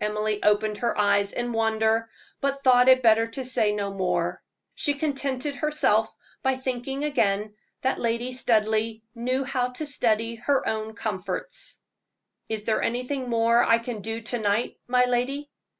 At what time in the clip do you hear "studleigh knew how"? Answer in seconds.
8.32-9.70